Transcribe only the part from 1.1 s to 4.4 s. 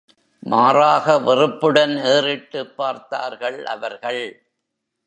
வெறுப்புடன் ஏறிட்டுப் பார்த்தார்கள் அவர்கள்.